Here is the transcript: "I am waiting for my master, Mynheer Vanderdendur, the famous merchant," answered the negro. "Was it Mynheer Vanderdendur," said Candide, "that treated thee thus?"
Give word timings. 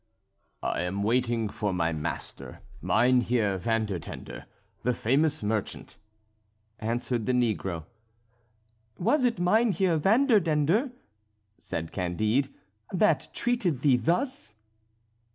"I 0.63 0.81
am 0.81 1.03
waiting 1.03 1.47
for 1.47 1.71
my 1.73 1.91
master, 1.93 2.61
Mynheer 2.81 3.59
Vanderdendur, 3.59 4.45
the 4.81 4.95
famous 4.95 5.43
merchant," 5.43 5.99
answered 6.79 7.27
the 7.27 7.33
negro. 7.33 7.85
"Was 8.97 9.25
it 9.25 9.37
Mynheer 9.37 9.99
Vanderdendur," 9.99 10.91
said 11.59 11.91
Candide, 11.91 12.49
"that 12.91 13.29
treated 13.31 13.81
thee 13.81 13.95
thus?" 13.97 14.55